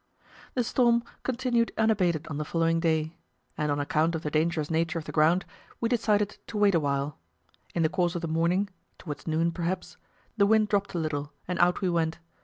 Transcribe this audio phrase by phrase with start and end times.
[0.55, 3.17] The storm continued unabated on the following day,
[3.55, 5.45] and on account of the dangerous nature of the ground
[5.79, 7.19] we decided to wait awhile.
[7.75, 9.97] In the course of the morning towards noon, perhaps
[10.37, 12.17] the wind dropped a little, and out we went.